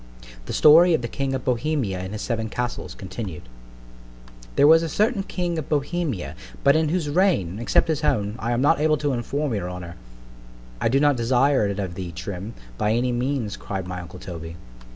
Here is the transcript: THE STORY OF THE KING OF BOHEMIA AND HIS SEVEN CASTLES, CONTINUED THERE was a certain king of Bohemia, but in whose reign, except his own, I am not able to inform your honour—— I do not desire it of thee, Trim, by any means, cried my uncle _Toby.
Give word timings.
THE 0.47 0.53
STORY 0.53 0.95
OF 0.95 1.03
THE 1.03 1.07
KING 1.07 1.35
OF 1.35 1.45
BOHEMIA 1.45 1.99
AND 1.99 2.13
HIS 2.13 2.23
SEVEN 2.23 2.49
CASTLES, 2.49 2.95
CONTINUED 2.95 3.43
THERE 4.55 4.65
was 4.65 4.81
a 4.81 4.89
certain 4.89 5.21
king 5.21 5.59
of 5.59 5.69
Bohemia, 5.69 6.33
but 6.63 6.75
in 6.75 6.89
whose 6.89 7.07
reign, 7.07 7.59
except 7.59 7.87
his 7.87 8.03
own, 8.03 8.33
I 8.39 8.51
am 8.51 8.61
not 8.63 8.79
able 8.79 8.97
to 8.97 9.13
inform 9.13 9.53
your 9.53 9.69
honour—— 9.69 9.97
I 10.81 10.89
do 10.89 10.99
not 10.99 11.17
desire 11.17 11.67
it 11.67 11.77
of 11.77 11.93
thee, 11.93 12.11
Trim, 12.11 12.55
by 12.79 12.93
any 12.93 13.11
means, 13.11 13.55
cried 13.57 13.85
my 13.85 14.01
uncle 14.01 14.17
_Toby. 14.17 14.55